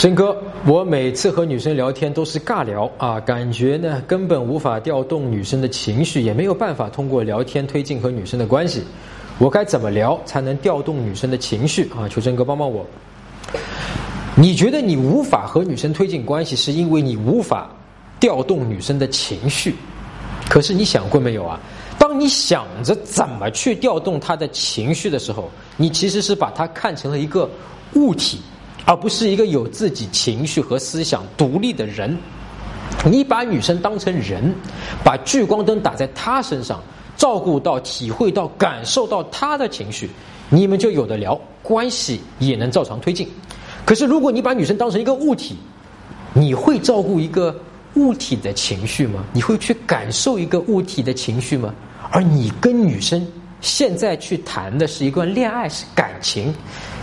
[0.00, 0.34] 真哥，
[0.64, 8.82] 我每次和女生聊天都是尬聊啊，感觉呢根本无法调动女生的情绪，也没有办法通过聊天推进和女生的关系。
[9.36, 12.08] 我该怎么聊才能调动女生的情绪啊？
[12.08, 12.86] 求真哥帮帮我。
[14.34, 17.70] 你觉得你无法和女生推进关系，是因为你无法
[18.18, 19.74] 调动女生的情绪？
[20.48, 21.60] 可是你想过没有啊？
[21.98, 27.46] 当你想着怎么去调动她的情绪的时候，你其实是把她看成了一个
[27.96, 28.40] 物体。
[28.84, 32.16] 而不是一个有自己情绪和思想独立的人。
[33.04, 34.54] 你把女生当成人，
[35.04, 36.82] 把聚光灯打在她身上，
[37.16, 40.10] 照顾到、体会到、感受到她的情绪，
[40.48, 43.28] 你们就有的聊，关系也能照常推进。
[43.86, 45.56] 可是，如果你把女生当成一个物体，
[46.34, 47.58] 你会照顾一个
[47.94, 49.24] 物体的情绪吗？
[49.32, 51.74] 你会去感受一个物体的情绪吗？
[52.10, 53.26] 而你跟女生
[53.60, 56.52] 现在去谈的是一段恋爱，是感情。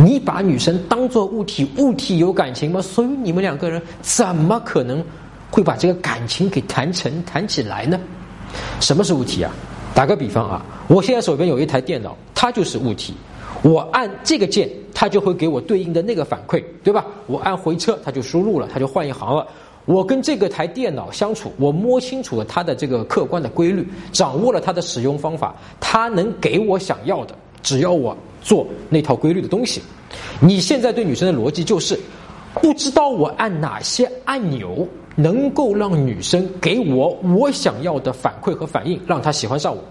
[0.00, 2.80] 你把女生当做物体，物体有感情吗？
[2.80, 5.04] 所以你们两个人怎么可能
[5.50, 7.98] 会把这个感情给谈成、谈起来呢？
[8.78, 9.52] 什么是物体啊？
[9.94, 13.12] 打个比方啊，我现在手边有一台电脑，它就是物体。
[13.62, 17.04] 我按这个键，它就会给我对应的那个反馈，对吧？
[17.26, 19.44] 我按回车，它就输入了，它就换一行了。
[19.84, 27.34] 我跟这个台电脑相处，我摸清楚了它的这个客观的规律，掌握了它的使用方法，它能给我想要的。
[27.60, 28.16] 只要我
[28.48, 29.82] 做那套规律的东西，
[30.40, 32.00] 你现在对女生的逻辑就是，
[32.54, 39.84] 不知道我按哪些按钮能够让女生给我我想要的反馈和反应，让她喜欢上我。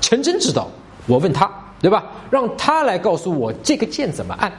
[0.00, 0.68] 陈真知道，
[1.08, 2.06] 我问她，对吧？
[2.30, 4.52] 让她来告诉我这个键怎么按。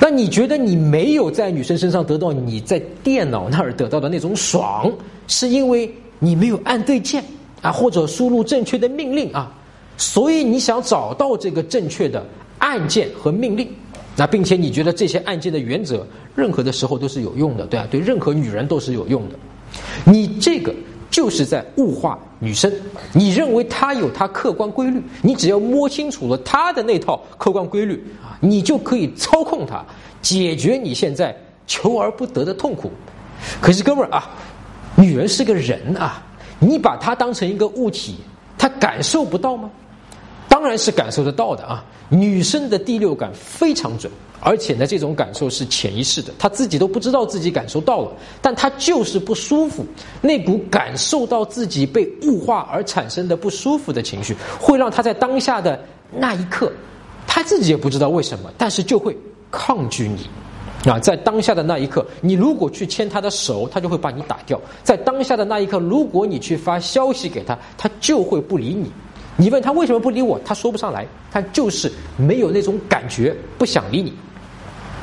[0.00, 4.90] 那你觉得你没有在女生身上得到你在电脑那儿得到的那种爽，
[5.28, 7.22] 是因为你没有按对键
[7.60, 9.54] 啊，或者输入正确的命令啊？
[9.96, 12.24] 所以你想找到这个正确的
[12.58, 13.68] 按键和命令，
[14.16, 19.36] 那并且你觉得这些按键的原则，任何的时候都是有用的，对啊，对任何女人都是有用的。
[20.04, 20.74] 你这个
[21.10, 22.72] 就是在物化女生，
[23.12, 29.84] 你认为她有她客观规律，你只要摸清楚了她的那套客观规律啊，你就可以操控她，
[30.20, 32.90] 解决你现在求而不得的痛苦。
[33.60, 34.30] 可是哥们儿啊，
[34.94, 36.22] 女人是个人啊，
[36.58, 38.16] 你把她当成一个物体，
[38.58, 39.70] 她感受不到吗？
[40.62, 41.84] 当然是感受得到的啊！
[42.08, 49.84] 女生的第六感非常准，而且呢，这种感受是潜意识的，她自己都不知道自己感受到了，但她就是不舒服。
[50.20, 56.70] 那股感受到自己被物化而产生的不舒服的情绪，会让她在当下的那一刻，
[57.26, 59.18] 她自己也不知道为什么，但是就会
[59.50, 60.28] 抗拒你。
[60.88, 68.88] 啊，在当下的那一刻，你如果去牵她的手，她就会把你打掉；在当下的那一刻，如果你去发消息给她，她就会不理你。
[69.36, 74.12] 你问他为什么不理我，他说不上来，他就是没有那种感觉，不想理你，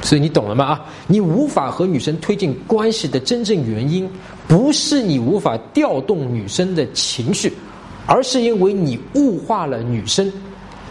[0.02, 0.66] 所以你懂了吗？
[0.66, 4.10] 啊，你无法和女生推进关系的真正原因，
[4.48, 7.52] 不是你无法调动女生的情绪，
[8.06, 10.32] 而是因为你物化了女生。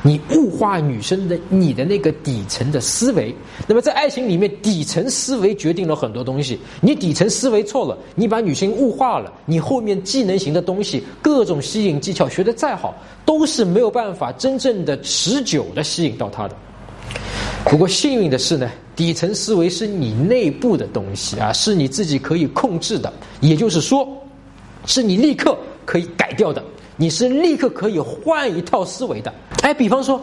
[0.02, 3.34] 你物化女生的你的那个底层的思维，
[3.66, 6.58] 那么在爱情里面，底层思维决定了很多东西。
[6.80, 12.94] 你底层思维错了，你把女性物化了，你后面技能型的东西，各种吸引技巧学的再好，
[13.24, 16.54] 都是没有办法真正的持久的吸引到她的。
[17.64, 24.08] 不过幸运的是呢，底层思维是你内部的东西啊，是你自己可以控制的，也就是说，
[24.86, 26.62] 是你立刻可以改掉的。
[27.00, 29.32] 你是立刻可以换一套思维的，
[29.62, 30.20] 哎，比方说，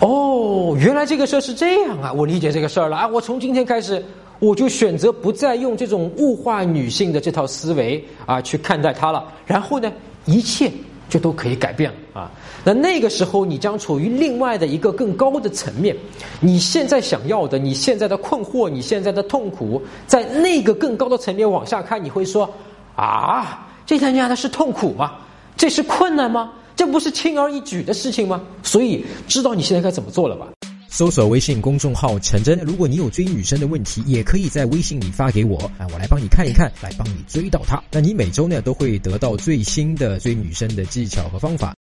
[0.00, 4.04] 哦，原来这个事儿是这样啊，我理解这个事儿了啊，我从今天开始，
[4.40, 9.92] 我就选择不再用这种物化女性的这套思维啊去看待她了，然后呢，
[10.24, 10.68] 一切
[11.08, 12.28] 就都可以改变了啊。
[12.64, 15.96] 那那个时候，你将处于另外的一个更高的层面，
[16.40, 22.52] 你现在想要的，你现在的困惑，你现在的痛苦，在那个更高的层面往下看，你会说
[22.96, 25.12] 啊，这他娘的是痛苦吗？
[25.56, 26.52] 这是困难吗？
[26.76, 28.42] 这不是轻而易举的事情吗？
[28.62, 30.46] 所以知道你现在该怎么做了吧？
[30.88, 37.82] 搜索微信公众号“陈真”，如果你有追女生的问题，也可以在微信里发给我，啊，我来帮你看一看，来帮你追到她。
[37.90, 41.74] 那你每周呢都会得到最新的追女生的技巧和方法。